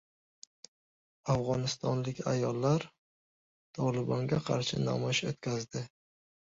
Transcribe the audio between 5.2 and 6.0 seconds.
o‘tkazdi